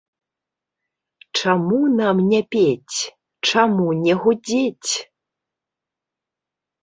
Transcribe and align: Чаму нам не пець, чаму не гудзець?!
Чаму 1.41 1.79
нам 1.99 2.17
не 2.31 2.39
пець, 2.55 2.97
чаму 3.49 3.87
не 4.05 4.13
гудзець?! 4.23 4.91